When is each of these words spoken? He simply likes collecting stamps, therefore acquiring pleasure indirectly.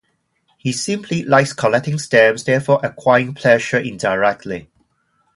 He 0.57 0.71
simply 0.71 1.21
likes 1.23 1.53
collecting 1.53 1.99
stamps, 1.99 2.41
therefore 2.41 2.79
acquiring 2.83 3.35
pleasure 3.35 3.77
indirectly. 3.77 4.67